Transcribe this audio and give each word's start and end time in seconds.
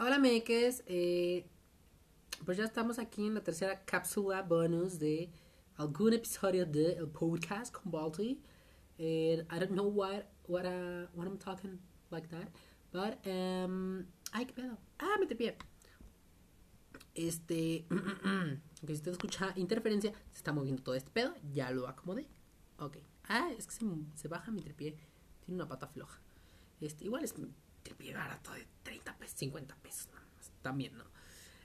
Hola, 0.00 0.20
Meques. 0.20 0.84
Eh, 0.86 1.44
pues 2.44 2.56
ya 2.56 2.62
estamos 2.62 3.00
aquí 3.00 3.26
en 3.26 3.34
la 3.34 3.42
tercera 3.42 3.84
cápsula 3.84 4.42
bonus 4.42 5.00
de 5.00 5.28
algún 5.74 6.12
episodio 6.12 6.64
de 6.66 6.92
el 6.92 7.08
podcast 7.08 7.74
con 7.74 7.90
Balti. 7.90 8.40
I 8.96 9.44
don't 9.58 9.72
know 9.72 9.88
what 9.88 10.22
what 10.46 10.66
uh, 10.66 11.08
what 11.14 11.26
I'm 11.26 11.36
talking 11.36 11.80
like 12.12 12.28
that, 12.28 12.48
but 12.92 13.26
um, 13.26 14.06
ay 14.30 14.46
qué 14.46 14.52
pedo. 14.52 14.78
Ah, 15.00 15.16
me 15.18 15.26
pie. 15.26 15.58
Este, 17.16 17.84
que 18.80 18.86
si 18.86 18.92
usted 18.92 19.10
escucha 19.10 19.52
interferencia, 19.56 20.12
se 20.30 20.38
está 20.38 20.52
moviendo 20.52 20.80
todo 20.80 20.94
este 20.94 21.10
pedo, 21.10 21.34
ya 21.52 21.72
lo 21.72 21.88
acomodé. 21.88 22.28
Ok. 22.78 22.98
Ah, 23.24 23.50
es 23.58 23.66
que 23.66 23.72
se, 23.72 23.84
se 24.14 24.28
baja 24.28 24.52
mi 24.52 24.62
tripié. 24.62 24.96
Tiene 25.40 25.56
una 25.56 25.66
pata 25.66 25.88
floja. 25.88 26.20
Este, 26.80 27.04
igual 27.04 27.24
es 27.24 27.32
tripié 27.88 28.14
barato 28.14 28.52
de 28.52 28.66
30 28.82 29.16
pesos, 29.18 29.38
50 29.38 29.76
pesos, 29.76 30.08
nada 30.12 30.26
más. 30.36 30.50
También, 30.62 30.96
¿no? 30.96 31.04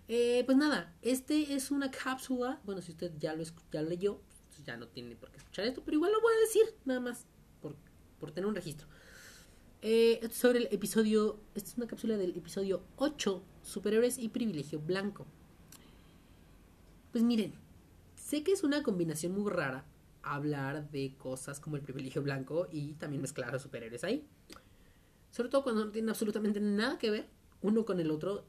Eh, 0.07 0.43
pues 0.45 0.57
nada, 0.57 0.93
este 1.01 1.53
es 1.53 1.71
una 1.71 1.91
cápsula. 1.91 2.61
Bueno, 2.63 2.81
si 2.81 2.91
usted 2.91 3.11
ya 3.19 3.33
lo, 3.35 3.43
ya 3.71 3.81
lo 3.81 3.89
leyó, 3.89 4.21
pues 4.49 4.63
ya 4.63 4.77
no 4.77 4.87
tiene 4.87 5.15
por 5.15 5.29
qué 5.31 5.37
escuchar 5.37 5.65
esto, 5.65 5.81
pero 5.83 5.95
igual 5.95 6.11
lo 6.11 6.21
voy 6.21 6.33
a 6.33 6.39
decir, 6.39 6.63
nada 6.85 6.99
más, 6.99 7.25
por, 7.61 7.75
por 8.19 8.31
tener 8.31 8.47
un 8.47 8.55
registro. 8.55 8.87
Eh, 9.81 10.29
sobre 10.31 10.59
el 10.59 10.67
episodio, 10.71 11.39
esta 11.55 11.69
es 11.69 11.77
una 11.77 11.87
cápsula 11.87 12.15
del 12.15 12.35
episodio 12.37 12.83
8, 12.95 13.43
Superhéroes 13.63 14.17
y 14.17 14.29
Privilegio 14.29 14.79
Blanco. 14.79 15.25
Pues 17.11 17.23
miren, 17.23 17.53
sé 18.15 18.43
que 18.43 18.53
es 18.53 18.63
una 18.63 18.81
combinación 18.81 19.33
muy 19.33 19.51
rara 19.51 19.85
hablar 20.23 20.89
de 20.89 21.15
cosas 21.17 21.59
como 21.59 21.75
el 21.75 21.81
privilegio 21.81 22.23
blanco 22.23 22.67
y 22.71 22.93
también 22.93 23.21
mezclar 23.21 23.53
a 23.53 23.59
superhéroes 23.59 24.05
ahí. 24.05 24.25
Sobre 25.33 25.49
todo 25.49 25.63
cuando 25.63 25.83
no 25.83 25.91
tienen 25.91 26.09
absolutamente 26.09 26.61
nada 26.61 26.99
que 26.99 27.09
ver 27.09 27.27
uno 27.61 27.85
con 27.85 27.99
el 27.99 28.11
otro 28.11 28.45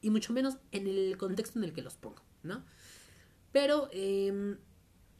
y 0.00 0.10
mucho 0.10 0.32
menos 0.32 0.58
en 0.70 0.86
el 0.86 1.16
contexto 1.16 1.58
en 1.58 1.64
el 1.64 1.72
que 1.72 1.82
los 1.82 1.96
pongo, 1.96 2.22
¿no? 2.44 2.64
Pero 3.50 3.88
eh, 3.90 4.56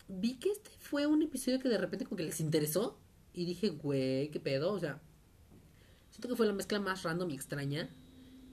vi 0.07 0.35
que 0.39 0.51
este 0.51 0.71
fue 0.79 1.09
un 1.09 1.21
episodio 1.21 1.59
que 1.59 1.69
de 1.69 1.79
repente 1.79 2.05
como 2.05 2.17
que 2.17 2.23
les 2.23 2.39
interesó 2.39 3.01
y 3.33 3.45
dije, 3.45 3.71
güey, 3.71 4.31
qué 4.31 4.39
pedo, 4.39 4.73
o 4.73 4.79
sea, 4.79 5.03
siento 6.11 6.29
que 6.29 6.37
fue 6.37 6.47
la 6.47 6.53
mezcla 6.53 6.79
más 6.79 7.03
random 7.03 7.31
y 7.31 7.35
extraña 7.35 7.91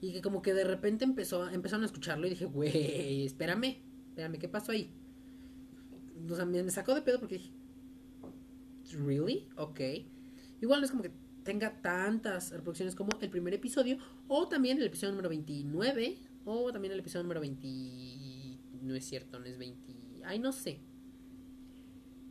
y 0.00 0.12
que 0.12 0.20
como 0.20 0.42
que 0.42 0.52
de 0.52 0.64
repente 0.64 1.04
empezó, 1.04 1.48
empezaron 1.48 1.84
a 1.84 1.86
escucharlo 1.86 2.26
y 2.26 2.30
dije, 2.30 2.46
güey, 2.46 3.24
espérame, 3.24 3.84
espérame, 4.08 4.36
¿qué 4.40 4.48
pasó 4.48 4.72
ahí? 4.72 4.92
O 6.28 6.34
sea, 6.34 6.44
me, 6.44 6.60
me 6.60 6.72
sacó 6.72 6.92
de 6.92 7.02
pedo 7.02 7.20
porque 7.20 7.38
dije, 7.38 7.52
¿really? 8.98 9.48
Ok. 9.54 9.80
Igual 10.60 10.80
no 10.80 10.86
es 10.86 10.90
como 10.90 11.04
que 11.04 11.12
tenga 11.42 11.80
tantas 11.80 12.50
reproducciones 12.50 12.94
como 12.94 13.10
el 13.20 13.30
primer 13.30 13.54
episodio, 13.54 13.98
o 14.28 14.48
también 14.48 14.78
el 14.78 14.84
episodio 14.84 15.12
número 15.12 15.28
29, 15.28 16.18
o 16.44 16.72
también 16.72 16.92
el 16.92 17.00
episodio 17.00 17.24
número 17.24 17.40
20. 17.40 17.68
No 18.82 18.94
es 18.94 19.04
cierto, 19.04 19.38
no 19.38 19.46
es 19.46 19.58
20. 19.58 20.22
Ay, 20.24 20.38
no 20.38 20.52
sé. 20.52 20.80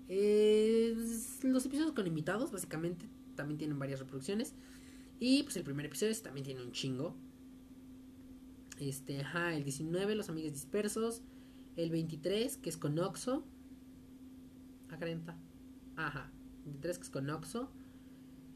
Eh, 0.08 0.96
los 1.44 1.66
episodios 1.66 1.94
con 1.94 2.08
invitados, 2.08 2.52
básicamente, 2.52 3.08
también 3.36 3.58
tienen 3.58 3.78
varias 3.78 4.00
reproducciones. 4.00 4.56
Y 5.20 5.44
pues 5.44 5.56
el 5.58 5.64
primer 5.64 5.86
episodio 5.86 6.16
también 6.22 6.46
tiene 6.46 6.64
un 6.64 6.72
chingo. 6.72 7.16
Este, 8.80 9.22
ajá, 9.22 9.54
el 9.54 9.64
19, 9.64 10.16
Los 10.16 10.30
Amigos 10.30 10.54
Dispersos. 10.54 11.22
El 11.76 11.92
23, 11.92 12.58
que 12.58 12.70
es 12.70 12.78
con 12.78 12.98
Oxo. 13.00 13.46
Acrenta. 14.90 15.38
Ajá, 15.96 16.32
23, 16.66 16.98
que 16.98 17.04
es 17.04 17.10
con 17.10 17.30
Oxo. 17.30 17.72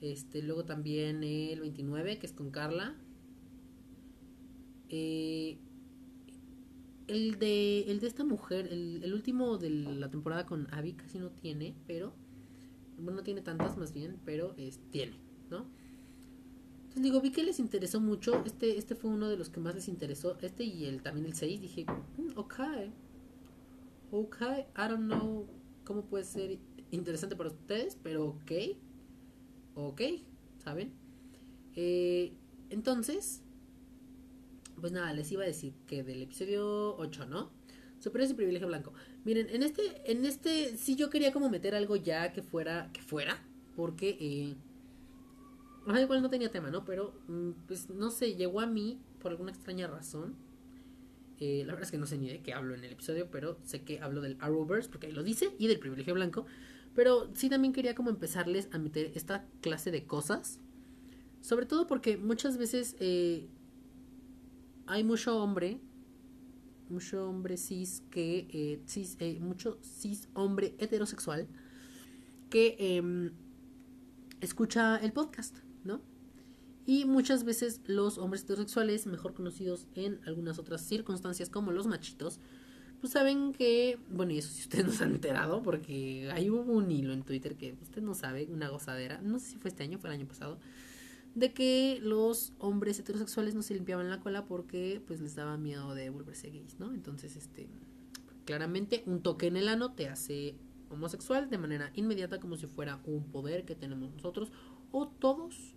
Este, 0.04 0.42
luego 0.42 0.66
también 0.66 1.24
el 1.24 1.62
29, 1.62 2.20
que 2.20 2.26
es 2.26 2.34
con 2.34 2.52
Carla. 2.52 2.94
Eh, 4.90 5.58
el, 7.08 7.40
de, 7.40 7.84
el 7.84 8.02
de 8.02 8.08
esta 8.08 8.26
mujer, 8.26 8.68
el, 8.70 9.02
el, 9.02 9.14
último 9.14 9.58
de 9.58 9.70
la 9.70 10.12
temporada 10.12 10.46
con 10.46 10.68
Abby 10.74 10.92
casi 10.92 11.20
no 11.20 11.30
tiene, 11.30 11.74
pero... 11.88 12.14
Bueno, 12.98 13.20
no 13.20 13.24
tiene 13.24 13.42
tantas 13.42 13.78
más 13.78 13.94
bien, 13.94 14.20
pero 14.26 14.54
es, 14.58 14.78
tiene, 14.92 15.18
¿no? 15.50 15.66
Entonces 16.82 17.02
digo, 17.02 17.22
vi 17.22 17.32
que 17.32 17.44
les 17.44 17.60
interesó 17.60 18.02
mucho. 18.02 18.44
Este, 18.46 18.78
este 18.78 18.96
fue 18.96 19.10
uno 19.10 19.30
de 19.30 19.38
los 19.38 19.50
que 19.50 19.62
más 19.62 19.74
les 19.74 19.88
interesó. 19.88 20.38
Este 20.42 20.66
y 20.66 20.84
el 20.84 21.02
también 21.02 21.26
el 21.26 21.34
6. 21.34 21.62
Dije, 21.62 21.86
mm, 21.86 22.38
ok. 22.38 22.60
Ok, 24.12 24.42
I 24.42 24.90
don't 24.90 25.06
know 25.06 25.48
cómo 25.86 26.04
puede 26.04 26.26
ser 26.26 26.60
interesante 26.92 27.38
para 27.38 27.50
ustedes, 27.50 27.98
pero 28.04 28.26
ok. 28.26 28.52
Ok, 29.76 30.02
¿saben? 30.64 30.94
Eh, 31.76 32.34
entonces, 32.70 33.42
pues 34.80 34.92
nada, 34.92 35.14
les 35.14 35.32
iba 35.32 35.44
a 35.44 35.48
decir 35.48 35.74
que 35.88 36.04
del 36.04 36.22
episodio 36.22 36.96
8, 36.98 37.26
¿no? 37.26 37.52
Superiores 38.00 38.32
y 38.32 38.36
privilegio 38.36 38.68
blanco. 38.68 38.94
Miren, 39.24 39.50
en 39.50 39.64
este, 39.64 40.12
en 40.12 40.26
este, 40.26 40.78
sí 40.78 40.96
yo 40.96 41.10
quería 41.10 41.32
como 41.32 41.50
meter 41.50 41.74
algo 41.74 41.96
ya 41.96 42.34
que 42.34 42.44
fuera, 42.44 42.90
que 42.94 43.02
fuera, 43.02 43.42
porque, 43.76 44.18
eh, 44.20 44.56
igual 46.02 46.22
no 46.22 46.30
tenía 46.30 46.52
tema, 46.52 46.70
¿no? 46.70 46.86
Pero, 46.86 47.14
pues 47.68 47.90
no 47.90 48.12
sé, 48.12 48.36
llegó 48.36 48.60
a 48.60 48.68
mí 48.68 49.00
por 49.20 49.32
alguna 49.32 49.52
extraña 49.52 49.88
razón. 49.88 50.36
Eh, 51.40 51.64
la 51.66 51.74
verdad 51.74 51.86
es 51.86 51.92
que 51.92 51.98
no 51.98 52.06
sé 52.06 52.18
ni 52.18 52.30
de 52.30 52.42
qué 52.42 52.54
hablo 52.54 52.76
en 52.76 52.84
el 52.84 52.92
episodio, 52.92 53.30
pero 53.32 53.58
sé 53.64 53.84
que 53.84 54.00
hablo 54.00 54.22
del 54.22 54.38
Arrowverse, 54.40 54.90
porque 54.90 55.08
ahí 55.08 55.14
lo 55.14 55.24
dice, 55.24 55.52
y 55.58 55.68
del 55.68 55.80
privilegio 55.80 56.14
blanco. 56.14 56.46
Pero 56.96 57.30
sí 57.34 57.50
también 57.50 57.74
quería 57.74 57.96
como 57.96 58.10
empezarles 58.10 58.70
a 58.72 58.78
meter 58.78 59.12
esta 59.16 59.46
clase 59.62 59.92
de 59.92 60.06
cosas. 60.06 60.60
Sobre 61.42 61.66
todo 61.66 61.88
porque 61.88 62.18
muchas 62.18 62.58
veces 62.58 62.96
eh, 63.00 63.50
hay 64.86 65.04
mucho 65.04 65.42
hombre, 65.42 65.80
mucho 66.90 67.28
hombre 67.28 67.58
cis 67.58 68.04
que, 68.12 68.48
eh, 68.50 68.82
cis, 68.88 69.18
eh, 69.20 69.40
mucho 69.40 69.80
cis 69.82 70.30
hombre 70.34 70.76
heterosexual 70.78 71.48
que 72.50 72.76
eh, 72.80 73.32
escucha 74.42 74.98
el 74.98 75.12
podcast, 75.12 75.58
¿no? 75.84 76.02
Y 76.86 77.06
muchas 77.06 77.46
veces 77.46 77.82
los 77.86 78.18
hombres 78.18 78.44
heterosexuales, 78.44 79.08
mejor 79.08 79.34
conocidos 79.34 79.88
en 79.96 80.20
algunas 80.26 80.60
otras 80.60 80.82
circunstancias 80.82 81.50
como 81.50 81.72
los 81.72 81.88
machitos, 81.88 82.40
pues 83.04 83.12
saben 83.12 83.52
que, 83.52 84.00
bueno, 84.12 84.32
y 84.32 84.38
eso 84.38 84.50
si 84.50 84.62
ustedes 84.62 84.86
no 84.86 84.94
se 84.94 85.04
han 85.04 85.12
enterado, 85.12 85.62
porque 85.62 86.32
ahí 86.32 86.50
hubo 86.50 86.72
un 86.72 86.90
hilo 86.90 87.12
en 87.12 87.24
Twitter 87.24 87.58
que 87.58 87.76
usted 87.82 88.02
no 88.02 88.14
sabe, 88.14 88.48
una 88.50 88.70
gozadera, 88.70 89.20
no 89.22 89.40
sé 89.40 89.48
si 89.48 89.56
fue 89.58 89.72
este 89.72 89.84
año, 89.84 90.00
fue 90.00 90.10
el 90.10 90.16
año 90.16 90.26
pasado, 90.26 90.58
de 91.36 91.52
que 91.52 92.00
los 92.02 92.54
hombres 92.60 92.98
heterosexuales 92.98 93.56
no 93.56 93.62
se 93.62 93.74
limpiaban 93.74 94.10
la 94.10 94.22
cola 94.22 94.46
porque 94.46 95.02
pues 95.06 95.20
les 95.20 95.36
daba 95.36 95.58
miedo 95.58 95.94
de 95.94 96.12
volverse 96.12 96.50
gays, 96.50 96.80
¿no? 96.80 96.94
Entonces, 96.94 97.36
este, 97.36 97.68
claramente 98.46 99.04
un 99.06 99.22
toque 99.22 99.48
en 99.48 99.58
el 99.58 99.68
ano 99.68 99.92
te 99.92 100.08
hace 100.08 100.56
homosexual 100.90 101.50
de 101.50 101.58
manera 101.58 101.92
inmediata 101.96 102.40
como 102.40 102.56
si 102.56 102.68
fuera 102.68 103.02
un 103.04 103.26
poder 103.26 103.66
que 103.66 103.76
tenemos 103.76 104.14
nosotros 104.14 104.50
o 104.94 105.10
todos 105.10 105.76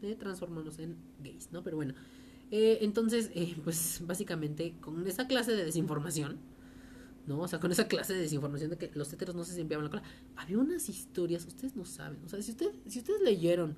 de 0.00 0.16
transformarnos 0.16 0.78
en 0.78 0.96
gays, 1.22 1.52
¿no? 1.52 1.62
Pero 1.62 1.76
bueno, 1.76 1.92
eh, 2.56 2.78
entonces, 2.82 3.32
eh, 3.34 3.56
pues 3.64 4.00
básicamente 4.06 4.76
con 4.80 5.04
esa 5.08 5.26
clase 5.26 5.50
de 5.50 5.64
desinformación, 5.64 6.38
¿no? 7.26 7.40
O 7.40 7.48
sea, 7.48 7.58
con 7.58 7.72
esa 7.72 7.88
clase 7.88 8.14
de 8.14 8.20
desinformación 8.20 8.70
de 8.70 8.78
que 8.78 8.92
los 8.94 9.12
heteros 9.12 9.34
no 9.34 9.42
se 9.42 9.56
limpiaban 9.56 9.86
la 9.86 9.90
cola, 9.90 10.04
había 10.36 10.58
unas 10.58 10.88
historias, 10.88 11.44
ustedes 11.46 11.74
no 11.74 11.84
saben, 11.84 12.24
o 12.24 12.28
sea, 12.28 12.40
si, 12.40 12.52
usted, 12.52 12.70
si 12.86 13.00
ustedes 13.00 13.22
leyeron 13.22 13.74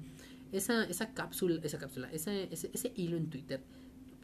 esa, 0.52 0.84
esa 0.84 1.14
cápsula, 1.14 1.58
esa 1.62 1.78
cápsula, 1.78 2.12
ese, 2.12 2.52
ese, 2.52 2.70
ese 2.74 2.92
hilo 2.96 3.16
en 3.16 3.30
Twitter 3.30 3.62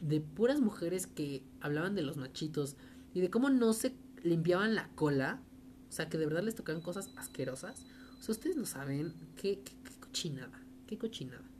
de 0.01 0.21
puras 0.21 0.59
mujeres 0.59 1.07
que 1.07 1.41
hablaban 1.59 1.95
de 1.95 2.03
los 2.03 2.17
machitos 2.17 2.75
y 3.15 3.21
de 3.21 3.31
cómo 3.31 3.49
no 3.49 3.73
se 3.73 3.95
limpiaban 4.21 4.75
la 4.75 4.87
cola, 4.89 5.41
o 5.89 5.91
sea, 5.91 6.09
que 6.09 6.19
de 6.19 6.27
verdad 6.27 6.43
les 6.43 6.53
tocaban 6.53 6.83
cosas 6.83 7.09
asquerosas, 7.15 7.87
o 8.19 8.21
sea, 8.21 8.33
ustedes 8.33 8.55
no 8.55 8.67
saben 8.67 9.15
qué, 9.35 9.63
qué, 9.63 9.73
qué 9.83 9.99
cochinada, 9.99 10.61
qué 10.85 10.99
cochinada 10.99 11.52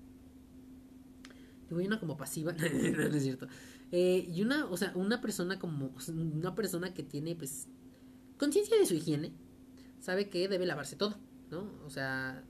y 1.70 1.74
una 1.74 2.00
como 2.00 2.18
pasiva, 2.18 2.54
no, 2.54 2.66
es 2.66 3.24
cierto. 3.24 3.48
Eh, 3.92 4.28
y 4.32 4.42
una, 4.42 4.66
o 4.66 4.78
sea, 4.78 4.92
una 4.96 5.22
persona 5.22 5.60
como, 5.60 5.94
una 6.10 6.56
persona 6.56 6.94
que 6.94 7.04
tiene, 7.04 7.36
pues, 7.36 7.68
conciencia 8.38 8.78
de 8.78 8.86
su 8.86 8.96
higiene, 8.96 9.34
sabe 10.00 10.30
que 10.30 10.48
debe 10.48 10.66
lavarse 10.66 10.96
todo, 10.96 11.18
¿no? 11.52 11.72
O 11.86 11.90
sea, 11.90 12.44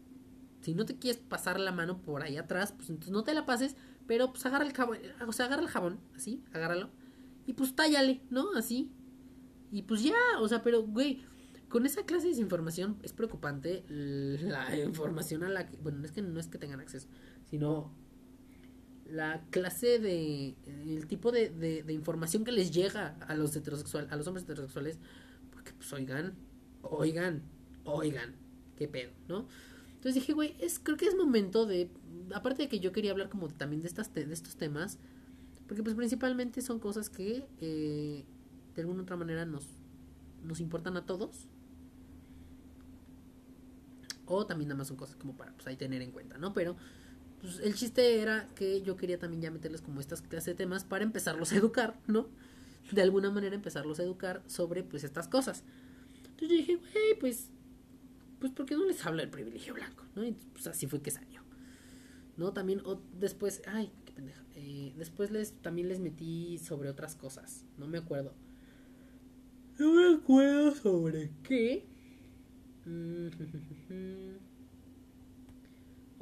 si 0.62 0.74
no 0.74 0.86
te 0.86 0.98
quieres 0.98 1.22
pasar 1.22 1.60
la 1.60 1.72
mano 1.72 2.02
por 2.02 2.24
ahí 2.24 2.38
atrás, 2.38 2.72
pues 2.72 2.90
entonces 2.90 3.12
no 3.12 3.24
te 3.24 3.34
la 3.34 3.46
pases, 3.46 3.76
pero 4.08 4.32
pues 4.32 4.46
agarra 4.46 4.66
el 4.66 4.74
jabón, 4.74 4.98
o 5.28 5.32
sea, 5.32 5.46
agarra 5.46 5.62
el 5.62 5.68
jabón, 5.68 6.00
así, 6.16 6.44
agárralo, 6.54 6.90
y 7.46 7.54
pues 7.54 7.76
tállale, 7.76 8.22
¿no? 8.30 8.54
Así. 8.56 8.92
Y 9.72 9.84
pues 9.84 10.04
ya, 10.04 10.16
o 10.40 10.48
sea, 10.48 10.64
pero, 10.64 10.84
güey, 10.84 11.26
con 11.68 11.86
esa 11.86 12.06
clase 12.06 12.26
de 12.26 12.30
desinformación 12.30 12.98
es 13.02 13.14
preocupante 13.14 13.84
la 13.90 14.78
información 14.86 15.44
a 15.44 15.50
la 15.50 15.68
que, 15.68 15.78
bueno, 15.78 16.00
no 16.00 16.06
es 16.06 16.12
que 16.12 16.22
no 16.22 16.40
es 16.40 16.48
que 16.48 16.58
tengan 16.58 16.80
acceso, 16.80 17.08
sino 17.50 17.92
la 19.06 19.42
clase 19.50 20.00
de 20.00 20.56
el 20.66 21.08
tipo 21.08 21.32
de, 21.32 21.50
de, 21.50 21.94
información 21.94 22.44
que 22.44 22.52
les 22.52 22.72
llega 22.72 23.16
a 23.28 23.36
los 23.36 23.56
heterosexuales 23.56 24.12
a 24.12 24.16
los 24.16 24.28
hombres 24.28 24.44
heterosexuales 24.44 24.98
porque 25.52 25.74
pues 25.74 25.92
oigan 25.94 26.34
oigan 26.82 27.44
oigan 27.84 28.36
qué 28.78 28.88
pedo 28.88 29.12
no 29.28 29.48
entonces 29.96 30.16
dije 30.16 30.34
güey 30.34 30.56
es 30.60 30.80
creo 30.80 30.98
que 30.98 31.06
es 31.06 31.16
momento 31.16 31.66
de 31.66 31.90
aparte 32.34 32.64
de 32.64 32.70
que 32.70 32.80
yo 32.80 32.92
quería 32.92 33.12
hablar 33.12 33.30
como 33.30 33.48
también 33.50 33.82
de 33.82 33.88
estas 33.88 34.14
de 34.14 34.32
estos 34.32 34.56
temas 34.56 34.98
Porque 35.68 35.84
pues 35.84 35.96
principalmente 35.96 36.62
son 36.62 36.80
cosas 36.80 37.10
que 37.10 37.48
eh, 37.62 38.26
de 38.76 38.82
alguna 38.82 39.00
u 39.00 39.04
otra 39.04 39.16
manera 39.16 39.46
nos, 39.46 39.68
nos 40.44 40.60
importan 40.60 40.98
a 40.98 41.06
todos. 41.06 41.48
O 44.26 44.46
también 44.46 44.70
nada 44.70 44.78
más 44.78 44.88
son 44.88 44.98
cosas 44.98 45.16
como 45.16 45.36
para 45.36 45.54
pues, 45.54 45.68
ahí 45.68 45.76
tener 45.76 46.02
en 46.02 46.12
cuenta, 46.12 46.38
¿no? 46.38 46.54
Pero 46.54 46.76
pues, 47.44 47.60
el 47.60 47.76
chiste 47.76 48.22
era 48.22 48.48
que 48.56 48.82
yo 48.84 48.96
quería 48.96 49.20
también 49.20 49.42
ya 49.42 49.52
meterles 49.52 49.82
como 49.82 50.00
estas 50.00 50.22
clases 50.22 50.46
de 50.46 50.56
temas 50.56 50.86
para 50.86 51.04
empezarlos 51.04 51.52
a 51.52 51.58
educar, 51.58 52.00
¿no? 52.08 52.30
De 52.94 53.02
alguna 53.02 53.32
manera 53.32 53.54
empezarlos 53.54 54.00
a 54.00 54.04
educar 54.04 54.42
sobre 54.48 54.82
pues 54.82 55.04
estas 55.04 55.28
cosas. 55.28 55.66
Entonces 56.16 56.50
yo 56.50 56.56
dije, 56.56 56.76
güey, 56.78 57.20
pues, 57.20 57.50
pues 58.40 58.54
¿por 58.54 58.66
qué 58.66 58.76
no 58.76 58.86
les 58.86 59.06
habla 59.06 59.24
el 59.24 59.30
privilegio 59.30 59.74
blanco? 59.74 60.06
¿no? 60.16 60.24
Y 60.24 60.32
pues 60.54 60.68
así 60.68 60.88
fue 60.88 61.02
que 61.02 61.12
salió. 61.12 61.42
¿No? 62.38 62.54
También 62.54 62.82
después, 63.20 63.62
ay, 63.68 63.92
qué 64.06 64.14
pendeja. 64.14 64.42
Eh, 64.56 64.94
después 64.98 65.30
les, 65.30 65.52
también 65.62 65.90
les 65.90 66.00
metí 66.00 66.60
sobre 66.60 66.88
otras 66.88 67.18
cosas. 67.18 67.66
No 67.78 67.88
me 67.88 67.98
acuerdo. 67.98 68.34
No 69.80 69.92
me 69.92 70.16
acuerdo 70.16 70.74
sobre 70.76 71.30
qué. 71.44 71.86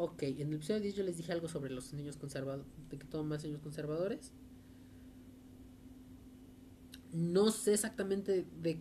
ok, 0.04 0.24
en 0.24 0.48
el 0.48 0.54
episodio 0.56 0.82
10 0.82 0.96
yo 0.96 1.04
les 1.04 1.18
dije 1.18 1.32
algo 1.32 1.48
sobre 1.48 1.72
los 1.72 1.94
niños 1.94 2.18
conservadores. 2.18 2.66
De 2.90 2.98
que 2.98 3.06
toman 3.06 3.28
más 3.28 3.44
niños 3.44 3.62
conservadores. 3.62 4.32
No 7.14 7.52
sé 7.52 7.74
exactamente 7.74 8.46
de 8.62 8.80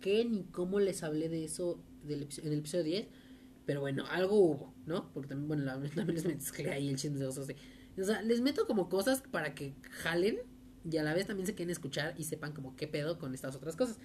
qué 0.00 0.24
ni 0.24 0.44
cómo 0.44 0.80
les 0.80 1.02
hablé 1.02 1.28
de 1.28 1.44
eso 1.44 1.78
del, 2.02 2.28
en 2.42 2.52
el 2.52 2.58
episodio 2.58 2.84
10. 2.84 3.08
Pero 3.66 3.80
bueno, 3.80 4.04
algo 4.10 4.36
hubo, 4.36 4.74
¿no? 4.86 5.12
Porque 5.12 5.28
también, 5.28 5.48
bueno, 5.48 5.64
también 5.94 6.14
les 6.14 6.24
mezclé 6.24 6.70
ahí 6.70 6.88
el 6.88 6.96
chisme 6.96 7.18
de 7.18 7.26
O 7.26 7.32
sea, 8.04 8.22
les 8.22 8.40
meto 8.40 8.66
como 8.66 8.88
cosas 8.88 9.22
para 9.30 9.54
que 9.54 9.76
jalen 9.90 10.38
y 10.90 10.96
a 10.96 11.04
la 11.04 11.14
vez 11.14 11.26
también 11.26 11.46
se 11.46 11.54
quieren 11.54 11.70
escuchar 11.70 12.14
y 12.18 12.24
sepan 12.24 12.52
como 12.52 12.74
qué 12.74 12.88
pedo 12.88 13.18
con 13.18 13.34
estas 13.34 13.54
otras 13.54 13.76
cosas. 13.76 13.98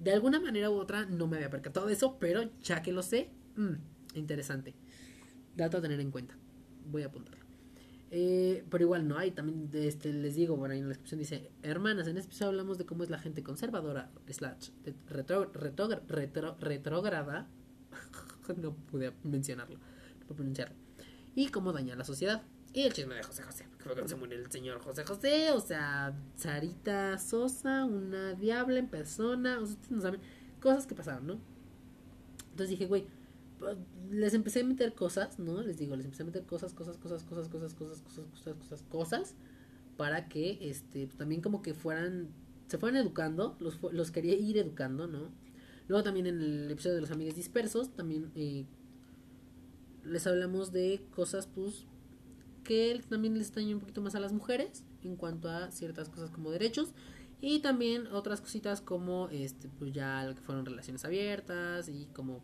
De 0.00 0.12
alguna 0.12 0.38
manera 0.38 0.70
u 0.70 0.74
otra 0.74 1.06
no 1.06 1.26
me 1.26 1.36
había 1.36 1.50
percatado 1.50 1.86
de 1.86 1.94
eso, 1.94 2.18
pero 2.20 2.48
ya 2.62 2.82
que 2.82 2.92
lo 2.92 3.02
sé, 3.02 3.30
mmm, 3.56 3.74
interesante. 4.14 4.74
Dato 5.56 5.78
a 5.78 5.80
tener 5.80 6.00
en 6.00 6.10
cuenta. 6.10 6.36
Voy 6.90 7.02
a 7.02 7.06
apuntarlo. 7.06 7.46
Eh, 8.10 8.64
pero 8.70 8.84
igual 8.84 9.08
no 9.08 9.18
hay, 9.18 9.32
también 9.32 9.68
este, 9.72 10.12
les 10.12 10.36
digo, 10.36 10.56
bueno, 10.56 10.74
ahí 10.74 10.78
en 10.78 10.84
la 10.84 10.90
descripción 10.90 11.18
dice, 11.18 11.50
hermanas, 11.62 12.06
en 12.06 12.16
este 12.16 12.28
episodio 12.28 12.50
hablamos 12.50 12.78
de 12.78 12.86
cómo 12.86 13.02
es 13.02 13.10
la 13.10 13.18
gente 13.18 13.42
conservadora, 13.42 14.12
slash, 14.28 14.70
retro, 15.08 15.50
retro, 15.52 15.88
retro, 16.06 16.56
retrógrada, 16.60 17.48
no 18.56 18.74
pude 18.74 19.12
mencionarlo, 19.24 19.78
no 19.78 20.26
puedo 20.26 20.36
pronunciarlo, 20.36 20.76
y 21.34 21.48
cómo 21.48 21.72
daña 21.72 21.94
a 21.94 21.96
la 21.96 22.04
sociedad. 22.04 22.42
Y 22.72 22.82
el 22.82 22.92
chisme 22.92 23.16
de 23.16 23.22
José 23.24 23.42
José, 23.42 23.64
porque 23.70 23.84
fue 23.84 23.92
cuando 23.94 24.08
se 24.08 24.16
murió 24.16 24.38
el 24.38 24.50
señor 24.52 24.80
José 24.82 25.04
José, 25.04 25.50
o 25.50 25.60
sea, 25.60 26.14
Sarita 26.36 27.18
Sosa, 27.18 27.84
una 27.86 28.34
diabla 28.34 28.78
en 28.78 28.88
persona, 28.88 29.58
o 29.58 29.66
sea, 29.66 29.74
ustedes 29.74 29.90
no 29.90 30.02
saben, 30.02 30.20
cosas 30.60 30.86
que 30.86 30.94
pasaron, 30.94 31.26
¿no? 31.26 31.40
Entonces 32.50 32.70
dije, 32.70 32.86
güey, 32.86 33.06
les 34.10 34.34
empecé 34.34 34.60
a 34.60 34.64
meter 34.64 34.94
cosas, 34.94 35.38
¿no? 35.38 35.62
Les 35.62 35.78
digo, 35.78 35.96
les 35.96 36.04
empecé 36.04 36.22
a 36.22 36.26
meter 36.26 36.44
cosas, 36.44 36.72
cosas, 36.72 36.96
cosas, 36.98 37.24
cosas, 37.24 37.48
cosas, 37.48 37.74
cosas, 37.74 38.02
cosas, 38.02 38.26
cosas, 38.30 38.54
cosas, 38.54 38.82
cosas, 38.88 39.34
para 39.96 40.28
que, 40.28 40.58
este, 40.60 41.06
también 41.06 41.40
como 41.40 41.62
que 41.62 41.74
fueran, 41.74 42.28
se 42.68 42.78
fueran 42.78 43.00
educando, 43.00 43.56
los, 43.60 43.80
los 43.92 44.10
quería 44.10 44.34
ir 44.34 44.58
educando, 44.58 45.06
¿no? 45.06 45.30
Luego 45.88 46.02
también 46.02 46.26
en 46.26 46.40
el 46.40 46.70
episodio 46.70 46.96
de 46.96 47.00
los 47.00 47.10
amigos 47.10 47.34
dispersos, 47.34 47.94
también 47.94 48.30
eh, 48.34 48.66
les 50.04 50.26
hablamos 50.26 50.72
de 50.72 51.06
cosas, 51.14 51.46
pues, 51.46 51.86
que 52.64 53.00
también 53.08 53.34
les 53.34 53.46
extraña 53.46 53.74
un 53.74 53.80
poquito 53.80 54.02
más 54.02 54.14
a 54.16 54.20
las 54.20 54.32
mujeres 54.32 54.84
en 55.02 55.16
cuanto 55.16 55.48
a 55.48 55.70
ciertas 55.70 56.08
cosas 56.08 56.30
como 56.30 56.50
derechos 56.50 56.92
y 57.40 57.60
también 57.60 58.08
otras 58.08 58.40
cositas 58.40 58.80
como 58.80 59.28
este 59.28 59.68
pues 59.68 59.92
ya 59.92 60.24
lo 60.24 60.34
que 60.34 60.40
fueron 60.40 60.66
relaciones 60.66 61.04
abiertas 61.04 61.88
y 61.88 62.06
como 62.12 62.42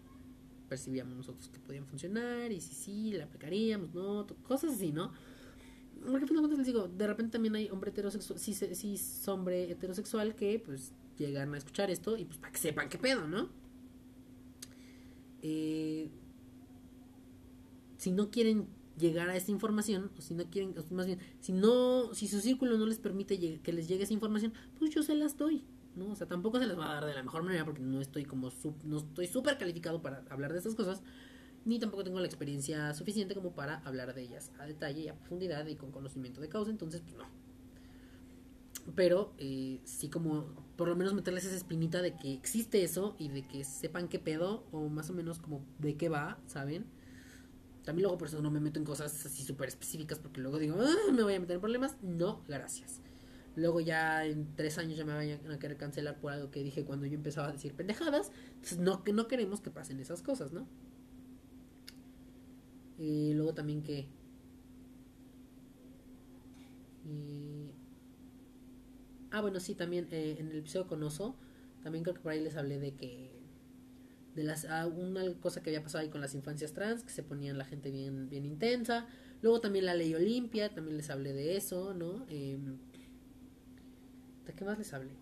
percibíamos 0.72 1.14
nosotros 1.14 1.50
que 1.50 1.58
podían 1.60 1.84
funcionar 1.84 2.50
y 2.50 2.62
si 2.62 2.74
sí 2.74 3.12
la 3.12 3.24
aplicaríamos 3.24 3.92
no 3.92 4.26
cosas 4.42 4.72
así 4.72 4.90
no 4.90 5.12
porque 6.10 6.24
pues 6.24 6.58
les 6.58 6.66
digo 6.66 6.88
de 6.88 7.06
repente 7.06 7.32
también 7.32 7.54
hay 7.56 7.69
hombre 7.69 7.90
heterosexual 7.90 8.38
sí, 8.38 8.54
sí 8.54 8.98
hombre 9.26 9.70
heterosexual 9.70 10.34
que 10.34 10.58
pues 10.64 10.92
llegan 11.19 11.52
a 11.52 11.58
escuchar 11.58 11.90
esto 11.90 12.16
y 12.16 12.24
pues 12.24 12.38
para 12.38 12.52
que 12.52 12.58
sepan 12.58 12.88
qué 12.88 12.96
pedo 12.96 13.28
no 13.28 13.50
eh, 15.42 16.08
si 17.98 18.12
no 18.12 18.30
quieren 18.30 18.66
llegar 18.98 19.28
a 19.28 19.36
esta 19.36 19.50
información, 19.50 20.10
o 20.16 20.22
si 20.22 20.32
no 20.34 20.44
quieren, 20.44 20.74
más 20.90 21.06
bien, 21.06 21.19
si 21.40 21.52
no, 21.52 22.14
si 22.14 22.28
su 22.28 22.40
círculo 22.40 22.78
no 22.78 22.86
les 22.86 22.98
permite 22.98 23.60
que 23.60 23.72
les 23.72 23.88
llegue 23.88 24.04
esa 24.04 24.12
información, 24.12 24.52
pues 24.78 24.90
yo 24.94 25.02
se 25.02 25.14
las 25.14 25.36
doy, 25.36 25.64
¿no? 25.96 26.10
O 26.10 26.16
sea, 26.16 26.26
tampoco 26.26 26.58
se 26.58 26.66
las 26.66 26.78
va 26.78 26.90
a 26.90 26.94
dar 26.94 27.06
de 27.06 27.14
la 27.14 27.22
mejor 27.22 27.42
manera 27.42 27.64
porque 27.64 27.80
no 27.80 28.00
estoy 28.00 28.24
como, 28.24 28.50
no 28.84 28.98
estoy 28.98 29.26
súper 29.26 29.58
calificado 29.58 30.02
para 30.02 30.24
hablar 30.30 30.52
de 30.52 30.58
estas 30.58 30.74
cosas, 30.74 31.02
ni 31.64 31.78
tampoco 31.78 32.04
tengo 32.04 32.20
la 32.20 32.26
experiencia 32.26 32.92
suficiente 32.94 33.34
como 33.34 33.54
para 33.54 33.78
hablar 33.80 34.14
de 34.14 34.22
ellas 34.22 34.50
a 34.58 34.66
detalle 34.66 35.02
y 35.02 35.08
a 35.08 35.14
profundidad 35.14 35.66
y 35.66 35.76
con 35.76 35.92
conocimiento 35.92 36.40
de 36.40 36.48
causa, 36.48 36.70
entonces, 36.70 37.00
pues 37.02 37.14
no. 37.16 37.24
Pero 38.96 39.32
eh, 39.38 39.80
sí 39.84 40.08
como, 40.08 40.46
por 40.76 40.88
lo 40.88 40.96
menos 40.96 41.14
meterles 41.14 41.44
esa 41.44 41.54
espinita 41.54 42.02
de 42.02 42.16
que 42.16 42.32
existe 42.32 42.82
eso 42.82 43.14
y 43.18 43.28
de 43.28 43.46
que 43.46 43.62
sepan 43.62 44.08
qué 44.08 44.18
pedo 44.18 44.66
o 44.72 44.88
más 44.88 45.08
o 45.10 45.12
menos 45.12 45.38
como 45.38 45.64
de 45.78 45.96
qué 45.96 46.08
va, 46.08 46.40
¿saben? 46.46 46.86
También 47.84 48.04
luego 48.04 48.18
por 48.18 48.28
eso 48.28 48.40
no 48.42 48.50
me 48.50 48.60
meto 48.60 48.78
en 48.78 48.84
cosas 48.84 49.24
así 49.26 49.44
súper 49.44 49.68
específicas 49.68 50.18
porque 50.18 50.40
luego 50.40 50.58
digo, 50.58 50.76
ah, 50.80 51.12
me 51.12 51.22
voy 51.22 51.34
a 51.34 51.40
meter 51.40 51.56
en 51.56 51.60
problemas. 51.60 51.96
No, 52.02 52.42
gracias. 52.48 53.00
Luego 53.54 53.81
ya 53.81 54.25
en 54.25 54.54
tres 54.56 54.78
años 54.78 54.96
ya 54.96 55.04
me 55.04 55.14
vayan 55.14 55.50
a 55.50 55.58
querer 55.58 55.76
cancelar 55.76 56.19
por 56.19 56.32
algo 56.32 56.50
que 56.50 56.62
dije 56.62 56.84
cuando 56.84 57.06
yo 57.06 57.14
empezaba 57.14 57.49
a 57.49 57.52
decir 57.52 57.75
pendejadas. 57.75 58.32
Entonces 58.54 58.78
no, 58.78 59.02
no 59.12 59.28
queremos 59.28 59.60
que 59.60 59.70
pasen 59.70 60.00
esas 60.00 60.22
cosas, 60.22 60.52
¿no? 60.52 60.66
Y 62.99 63.34
luego 63.34 63.54
también 63.54 63.82
que... 63.82 64.08
Ah, 69.32 69.40
bueno, 69.40 69.60
sí, 69.60 69.75
también 69.75 70.08
eh, 70.10 70.37
en 70.38 70.50
el 70.50 70.58
episodio 70.58 70.87
con 70.87 71.02
Oso, 71.02 71.37
también 71.82 72.05
creo 72.05 72.14
que 72.14 72.20
por 72.20 72.32
ahí 72.32 72.40
les 72.40 72.55
hablé 72.55 72.78
de 72.78 72.94
que 72.94 73.32
de 74.34 74.44
las 74.44 74.66
ah, 74.66 74.87
una 74.87 75.22
cosa 75.40 75.62
que 75.62 75.70
había 75.70 75.82
pasado 75.82 76.02
ahí 76.02 76.10
con 76.10 76.20
las 76.20 76.34
infancias 76.34 76.72
trans, 76.75 77.02
que 77.02 77.10
se 77.10 77.22
ponían 77.22 77.56
la 77.56 77.64
gente 77.64 77.90
bien, 77.90 78.28
bien 78.28 78.44
intensa. 78.44 79.06
Luego 79.40 79.60
también 79.60 79.87
la 79.87 79.94
ley 79.94 80.14
Olimpia, 80.14 80.72
también 80.75 80.98
les 80.98 81.10
hablé 81.10 81.32
de 81.32 81.56
eso, 81.56 81.94
¿no? 81.94 82.26
Em, 82.29 82.79
¿De 84.46 84.53
qué 84.53 84.65
más 84.65 84.79
les 84.79 84.93
hablé? 84.93 85.13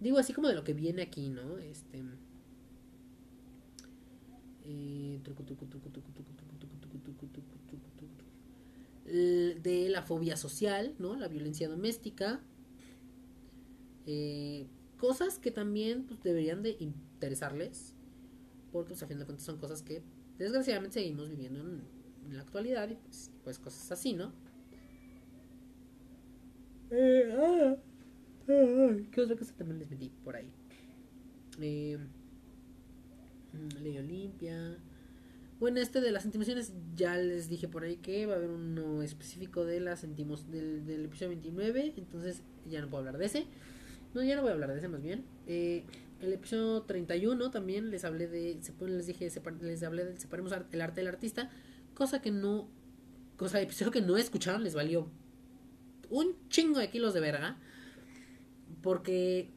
Digo 0.00 0.18
así 0.18 0.32
como 0.32 0.48
de 0.48 0.54
lo 0.54 0.64
que 0.64 0.72
viene 0.72 1.02
aquí, 1.02 1.28
¿no? 1.28 1.58
Este. 1.58 2.02
de 9.10 9.88
la 9.90 10.02
fobia 10.02 10.36
social, 10.36 10.94
¿no? 10.98 11.16
La 11.16 11.28
violencia 11.28 11.68
doméstica. 11.68 12.40
Eh, 14.06 14.66
cosas 14.96 15.38
que 15.38 15.50
también 15.50 16.04
pues, 16.04 16.22
deberían 16.22 16.62
de 16.62 16.76
interesarles, 16.78 17.94
porque 18.72 18.90
pues, 18.90 19.02
a 19.02 19.06
fin 19.06 19.18
de 19.18 19.24
cuentas 19.24 19.44
son 19.44 19.58
cosas 19.58 19.82
que 19.82 20.02
desgraciadamente 20.38 21.00
seguimos 21.00 21.28
viviendo 21.28 21.60
en, 21.60 22.00
la 22.30 22.42
actualidad 22.42 22.88
y 22.88 22.94
pues, 22.94 23.30
pues, 23.42 23.58
cosas 23.58 23.90
así, 23.90 24.12
¿no? 24.12 24.32
Eh, 26.90 27.34
ah, 27.38 27.76
ah, 28.48 28.96
¿Qué 29.12 29.20
otra 29.20 29.36
cosa 29.36 29.54
también 29.56 29.78
les 29.78 29.90
metí 29.90 30.10
por 30.24 30.36
ahí? 30.36 30.50
Eh, 31.60 31.98
mm, 33.52 33.82
Ley 33.82 33.98
Olimpia. 33.98 34.78
Bueno, 35.60 35.78
este 35.80 36.00
de 36.00 36.10
las 36.10 36.24
intimaciones 36.24 36.72
ya 36.96 37.16
les 37.16 37.48
dije 37.48 37.68
por 37.68 37.84
ahí 37.84 37.98
que 37.98 38.26
va 38.26 38.34
a 38.34 38.36
haber 38.36 38.50
uno 38.50 39.02
específico 39.02 39.64
de 39.64 39.78
las 39.80 40.00
sentimos 40.00 40.50
del, 40.50 40.86
del 40.86 41.04
episodio 41.04 41.30
29, 41.30 41.94
entonces 41.96 42.42
ya 42.68 42.80
no 42.80 42.88
puedo 42.88 43.00
hablar 43.00 43.18
de 43.18 43.26
ese. 43.26 43.46
No, 44.14 44.22
ya 44.24 44.34
no 44.34 44.42
voy 44.42 44.50
a 44.50 44.54
hablar 44.54 44.72
de 44.72 44.78
ese 44.78 44.88
más 44.88 45.02
bien. 45.02 45.24
Eh, 45.46 45.84
el 46.20 46.32
episodio 46.32 46.82
31 46.82 47.50
también 47.50 47.90
les 47.90 48.04
hablé 48.04 48.26
de, 48.26 48.58
les 48.86 49.06
dije, 49.06 49.30
les 49.60 49.82
hablé 49.82 50.04
de 50.04 50.18
separemos 50.18 50.52
el 50.72 50.80
arte 50.80 51.00
del 51.00 51.08
artista, 51.08 51.50
cosa 51.94 52.20
que 52.20 52.30
no, 52.30 52.68
cosa 53.36 53.60
episodio 53.60 53.92
que 53.92 54.02
no 54.02 54.16
escucharon, 54.16 54.64
les 54.64 54.74
valió 54.74 55.08
un 56.10 56.36
chingo 56.48 56.78
de 56.78 56.90
kilos 56.90 57.14
de 57.14 57.20
verga, 57.20 57.56
porque 58.82 59.50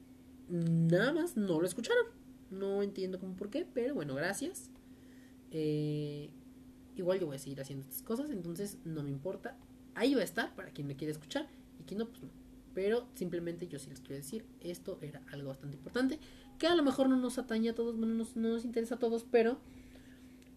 nada 0.48 1.12
más 1.14 1.36
no 1.36 1.60
lo 1.60 1.68
escucharon. 1.68 2.06
No 2.50 2.84
entiendo 2.84 3.20
cómo 3.20 3.36
por 3.36 3.50
qué, 3.50 3.66
pero 3.66 3.96
bueno, 3.96 4.16
gracias. 4.16 4.70
Eh, 5.52 6.30
igual 6.96 7.20
yo 7.20 7.26
voy 7.26 7.36
a 7.36 7.40
seguir 7.40 7.60
haciendo 7.60 7.84
estas 7.84 8.04
cosas, 8.04 8.30
entonces 8.30 8.78
no 8.86 9.04
me 9.04 9.10
importa. 9.10 9.58
Ahí 9.96 10.14
va 10.14 10.22
a 10.22 10.26
estar 10.26 10.56
para 10.56 10.72
quien 10.72 10.88
me 10.88 10.96
quiera 10.96 11.12
escuchar 11.12 11.48
y 11.80 11.84
quien 11.84 12.00
no, 12.00 12.08
pues 12.08 12.22
no. 12.22 12.30
Pero 12.74 13.08
simplemente 13.16 13.68
yo 13.68 13.80
sí 13.80 13.90
les 13.90 14.00
quiero 14.00 14.16
decir, 14.16 14.46
esto 14.62 14.98
era 15.02 15.22
algo 15.32 15.50
bastante 15.50 15.78
importante, 15.78 16.20
que 16.58 16.68
a 16.68 16.76
lo 16.76 16.84
mejor 16.84 17.10
no 17.10 17.18
nos 17.18 17.38
atañe 17.38 17.70
a 17.70 17.76
todos, 17.76 17.96
no 17.96 18.08
nos 18.08 18.66
interesa 18.66 18.96
a 18.96 19.00
todos, 19.00 19.26
pero 19.30 19.60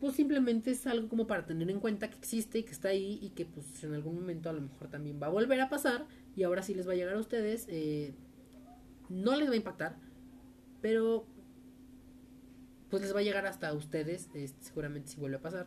pues 0.01 0.15
simplemente 0.15 0.71
es 0.71 0.87
algo 0.87 1.09
como 1.09 1.27
para 1.27 1.47
tener 1.47 1.71
en 1.71 1.81
cuenta 1.81 2.11
que 2.11 2.19
existe 2.19 2.59
y 2.59 2.63
que 2.65 2.73
está 2.73 2.89
ahí 2.89 3.19
y 3.23 3.31
que 3.31 3.47
pues 3.47 3.83
en 3.83 3.95
algún 3.95 4.17
momento 4.17 4.51
a 4.51 4.53
lo 4.53 4.61
mejor 4.61 4.89
también 4.89 5.21
va 5.23 5.27
a 5.27 5.31
volver 5.31 5.61
a 5.61 5.69
pasar 5.69 6.07
y 6.35 6.43
ahora 6.43 6.63
sí 6.63 6.75
les 6.75 6.87
va 6.87 6.93
a 6.93 6.97
llegar 6.97 7.15
a 7.15 7.19
ustedes. 7.19 7.67
Eh, 7.69 8.15
no 9.09 9.37
les 9.37 9.49
va 9.49 9.55
a 9.55 9.57
impactar, 9.57 9.97
pero 10.83 11.27
pues 12.91 13.03
les 13.03 13.15
va 13.15 13.21
a 13.21 13.23
llegar 13.23 13.47
hasta 13.47 13.69
a 13.69 13.73
ustedes, 13.73 14.29
seguramente 14.61 15.09
si 15.09 15.19
vuelve 15.19 15.37
a 15.37 15.43
pasar. 15.43 15.67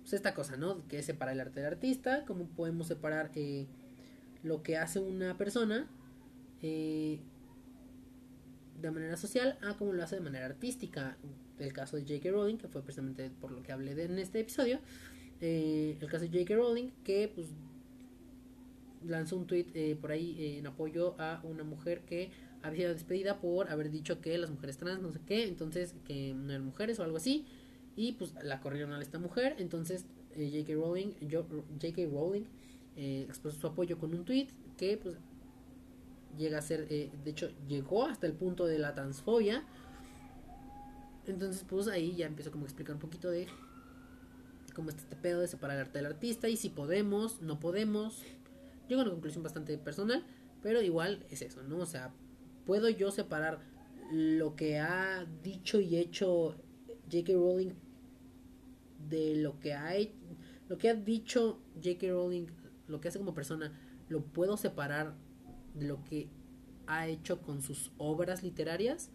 Pues 0.00 0.12
esta 0.12 0.34
cosa, 0.34 0.56
¿no? 0.56 0.86
Que 0.86 0.98
es 0.98 1.06
separar 1.06 1.34
el 1.34 1.40
arte 1.40 1.60
del 1.60 1.72
artista, 1.72 2.24
cómo 2.26 2.46
podemos 2.46 2.86
separar 2.86 3.30
eh, 3.34 3.66
lo 4.42 4.62
que 4.62 4.76
hace 4.76 5.00
una 5.00 5.36
persona 5.36 5.88
eh, 6.62 7.20
de 8.80 8.90
manera 8.90 9.16
social 9.16 9.58
a 9.62 9.76
cómo 9.76 9.92
lo 9.92 10.02
hace 10.02 10.16
de 10.16 10.22
manera 10.22 10.46
artística. 10.46 11.16
El 11.58 11.72
caso 11.72 11.96
de 11.96 12.02
J.K. 12.02 12.30
Rowling, 12.30 12.56
que 12.56 12.68
fue 12.68 12.82
precisamente 12.82 13.30
por 13.30 13.52
lo 13.52 13.62
que 13.62 13.72
hablé 13.72 13.94
de 13.94 14.04
en 14.04 14.18
este 14.18 14.40
episodio. 14.40 14.80
Eh, 15.40 15.96
el 16.00 16.08
caso 16.08 16.24
de 16.24 16.30
J.K. 16.30 16.54
Rowling, 16.56 16.90
que 17.04 17.30
pues 17.34 17.48
lanzó 19.06 19.36
un 19.36 19.46
tweet 19.46 19.66
eh, 19.74 19.96
por 20.00 20.12
ahí 20.12 20.56
en 20.58 20.66
apoyo 20.66 21.14
a 21.18 21.40
una 21.44 21.64
mujer 21.64 22.00
que 22.02 22.30
había 22.62 22.82
sido 22.82 22.94
despedida 22.94 23.40
por 23.40 23.70
haber 23.70 23.90
dicho 23.90 24.20
que 24.20 24.38
las 24.38 24.50
mujeres 24.50 24.78
trans 24.78 25.02
no 25.02 25.12
sé 25.12 25.20
qué, 25.26 25.44
entonces 25.44 25.94
que 26.06 26.34
no 26.34 26.50
eran 26.50 26.64
mujeres 26.64 26.98
o 26.98 27.04
algo 27.04 27.18
así, 27.18 27.44
y 27.96 28.12
pues 28.12 28.34
la 28.42 28.60
corrieron 28.60 28.92
a 28.92 29.00
esta 29.00 29.18
mujer, 29.18 29.56
entonces 29.58 30.06
eh, 30.34 30.50
J.K. 30.50 30.74
Rowling, 30.74 31.12
J.K. 31.30 32.02
Rowling 32.10 32.44
eh, 32.96 33.26
expresó 33.28 33.60
su 33.60 33.66
apoyo 33.66 33.98
con 33.98 34.14
un 34.14 34.24
tweet 34.24 34.48
que 34.78 34.96
pues 34.96 35.16
llega 36.38 36.58
a 36.58 36.62
ser, 36.62 36.88
de 36.88 37.10
hecho 37.26 37.50
llegó 37.68 38.06
hasta 38.06 38.26
el 38.26 38.32
punto 38.32 38.66
de 38.66 38.78
la 38.78 38.94
transfobia, 38.94 39.64
entonces 41.30 41.64
pues 41.68 41.88
ahí 41.88 42.14
ya 42.16 42.26
empiezo 42.26 42.50
como 42.50 42.64
a 42.64 42.66
explicar 42.66 42.94
un 42.94 43.00
poquito 43.00 43.30
de 43.30 43.46
cómo 44.74 44.90
está 44.90 45.02
este 45.02 45.16
pedo 45.16 45.40
de 45.40 45.48
separar 45.48 45.76
el 45.76 45.82
arte 45.82 45.98
del 45.98 46.06
artista 46.06 46.48
y 46.48 46.56
si 46.56 46.68
podemos, 46.68 47.40
no 47.40 47.60
podemos, 47.60 48.22
Llego 48.88 49.00
a 49.00 49.04
una 49.04 49.12
conclusión 49.12 49.42
bastante 49.42 49.78
personal, 49.78 50.24
pero 50.62 50.82
igual 50.82 51.24
es 51.30 51.42
eso, 51.42 51.62
¿no? 51.62 51.78
O 51.78 51.86
sea, 51.86 52.12
puedo 52.66 52.88
yo 52.88 53.10
separar 53.10 53.60
lo 54.12 54.56
que 54.56 54.78
ha 54.78 55.26
dicho 55.42 55.80
y 55.80 55.96
hecho 55.96 56.56
J.K. 57.10 57.32
Rowling 57.32 57.72
de 59.08 59.36
lo 59.36 59.58
que 59.60 59.72
ha 59.72 59.94
lo 60.68 60.78
que 60.78 60.90
ha 60.90 60.94
dicho 60.94 61.60
J.K. 61.76 62.08
Rowling, 62.08 62.46
lo 62.88 63.00
que 63.00 63.08
hace 63.08 63.18
como 63.18 63.34
persona, 63.34 63.72
lo 64.08 64.22
puedo 64.22 64.56
separar 64.56 65.14
de 65.74 65.86
lo 65.86 66.04
que 66.04 66.28
ha 66.86 67.06
hecho 67.06 67.40
con 67.40 67.62
sus 67.62 67.90
obras 67.96 68.42
literarias. 68.42 69.10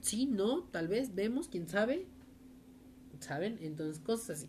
Sí, 0.00 0.26
no, 0.26 0.64
tal 0.64 0.88
vez 0.88 1.14
vemos, 1.14 1.48
quién 1.48 1.68
sabe. 1.68 2.06
¿Saben? 3.20 3.58
Entonces, 3.60 4.00
cosas 4.00 4.30
así. 4.30 4.48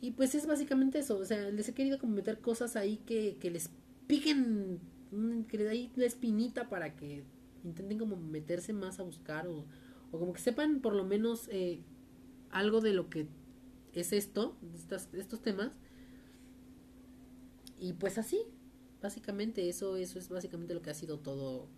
Y 0.00 0.12
pues 0.12 0.34
es 0.34 0.46
básicamente 0.46 0.98
eso, 0.98 1.18
o 1.18 1.24
sea, 1.24 1.50
les 1.50 1.68
he 1.68 1.74
querido 1.74 1.98
como 1.98 2.14
meter 2.14 2.40
cosas 2.40 2.76
ahí 2.76 2.98
que, 2.98 3.38
que 3.40 3.50
les 3.50 3.70
piquen, 4.06 4.78
mm, 5.10 5.42
que 5.44 5.58
les 5.58 5.68
ahí 5.68 5.90
la 5.96 6.04
espinita 6.04 6.68
para 6.68 6.94
que 6.96 7.24
intenten 7.64 7.98
como 7.98 8.16
meterse 8.16 8.72
más 8.72 9.00
a 9.00 9.02
buscar 9.02 9.48
o, 9.48 9.64
o 10.12 10.18
como 10.18 10.32
que 10.32 10.40
sepan 10.40 10.80
por 10.80 10.94
lo 10.94 11.04
menos 11.04 11.48
eh, 11.50 11.80
algo 12.50 12.80
de 12.80 12.92
lo 12.92 13.08
que 13.08 13.26
es 13.94 14.12
esto, 14.12 14.56
estas, 14.74 15.08
estos 15.14 15.40
temas. 15.40 15.72
Y 17.78 17.94
pues 17.94 18.18
así, 18.18 18.38
básicamente 19.02 19.68
eso, 19.68 19.96
eso 19.96 20.18
es 20.18 20.28
básicamente 20.28 20.74
lo 20.74 20.82
que 20.82 20.90
ha 20.90 20.94
sido 20.94 21.18
todo, 21.18 21.68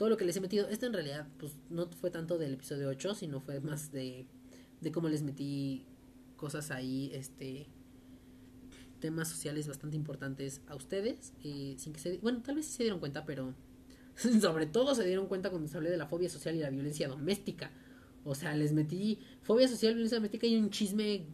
todo 0.00 0.08
lo 0.08 0.16
que 0.16 0.24
les 0.24 0.34
he 0.34 0.40
metido. 0.40 0.66
Esto 0.70 0.86
en 0.86 0.94
realidad 0.94 1.28
pues 1.38 1.52
no 1.68 1.86
fue 1.86 2.10
tanto 2.10 2.38
del 2.38 2.54
episodio 2.54 2.88
8, 2.88 3.16
sino 3.16 3.38
fue 3.42 3.60
más 3.60 3.92
de, 3.92 4.26
de 4.80 4.92
cómo 4.92 5.10
les 5.10 5.22
metí 5.22 5.84
cosas 6.38 6.70
ahí, 6.70 7.10
este 7.12 7.66
temas 8.98 9.28
sociales 9.28 9.68
bastante 9.68 9.98
importantes 9.98 10.62
a 10.68 10.74
ustedes, 10.74 11.34
eh, 11.44 11.74
sin 11.76 11.92
que 11.92 12.00
se, 12.00 12.16
bueno, 12.16 12.40
tal 12.42 12.54
vez 12.54 12.64
sí 12.64 12.72
se 12.72 12.84
dieron 12.84 12.98
cuenta, 12.98 13.26
pero 13.26 13.52
sobre 14.40 14.64
todo 14.64 14.94
se 14.94 15.04
dieron 15.04 15.26
cuenta 15.26 15.50
cuando 15.50 15.68
se 15.68 15.76
hablé 15.76 15.90
de 15.90 15.98
la 15.98 16.06
fobia 16.06 16.30
social 16.30 16.56
y 16.56 16.60
la 16.60 16.70
violencia 16.70 17.06
doméstica. 17.06 17.70
O 18.24 18.34
sea, 18.34 18.56
les 18.56 18.72
metí 18.72 19.18
fobia 19.42 19.68
social, 19.68 19.92
violencia 19.92 20.16
doméstica 20.16 20.46
y 20.46 20.56
un 20.56 20.70
chisme 20.70 21.26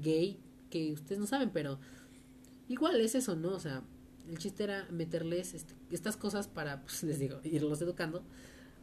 gay 0.00 0.40
que 0.70 0.92
ustedes 0.92 1.18
no 1.18 1.26
saben, 1.26 1.50
pero 1.50 1.78
igual 2.66 2.98
es 2.98 3.14
eso, 3.14 3.36
¿no? 3.36 3.50
O 3.50 3.60
sea, 3.60 3.84
el 4.30 4.38
chiste 4.38 4.64
era 4.64 4.86
meterles 4.90 5.54
este, 5.54 5.74
estas 5.90 6.16
cosas 6.16 6.48
para, 6.48 6.82
pues 6.82 7.02
les 7.04 7.18
digo, 7.18 7.40
irlos 7.44 7.82
educando 7.82 8.22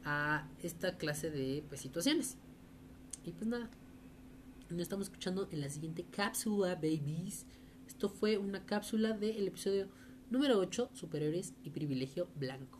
a 0.04 0.48
esta 0.62 0.98
clase 0.98 1.32
de 1.32 1.64
pues, 1.68 1.82
situaciones. 1.82 2.38
Y 3.24 3.32
pues 3.32 3.48
nada, 3.48 3.70
nos 4.70 4.82
estamos 4.82 5.08
escuchando 5.08 5.48
en 5.52 5.62
la 5.62 5.70
siguiente 5.70 6.06
cápsula, 6.10 6.76
babies. 6.76 7.46
Esto 7.88 8.10
fue 8.10 8.38
una 8.38 8.66
cápsula 8.66 9.14
del 9.14 9.48
episodio 9.48 9.88
número 10.30 10.60
8, 10.60 10.92
Superiores 10.94 11.54
y 11.64 11.70
Privilegio 11.70 12.28
Blanco. 12.36 12.77